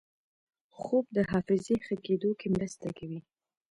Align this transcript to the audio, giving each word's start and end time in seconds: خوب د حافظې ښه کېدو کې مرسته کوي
خوب 0.79 1.05
د 1.15 1.17
حافظې 1.31 1.75
ښه 1.85 1.95
کېدو 2.05 2.29
کې 2.39 2.47
مرسته 2.55 2.87
کوي 2.97 3.19